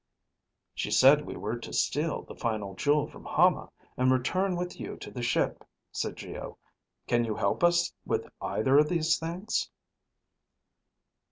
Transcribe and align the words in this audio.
"She 0.73 0.89
said 0.89 1.27
we 1.27 1.35
were 1.37 1.57
to 1.59 1.71
steal 1.71 2.23
the 2.23 2.33
final 2.33 2.73
jewel 2.73 3.05
from 3.05 3.23
Hama 3.23 3.69
and 3.95 4.11
return 4.11 4.55
with 4.55 4.79
you 4.79 4.97
to 4.97 5.11
the 5.11 5.21
ship," 5.21 5.63
said 5.91 6.15
Geo. 6.15 6.57
"Can 7.05 7.23
you 7.23 7.35
help 7.35 7.63
us 7.63 7.93
with 8.03 8.27
either 8.41 8.79
of 8.79 8.89
these 8.89 9.19
things?" 9.19 9.69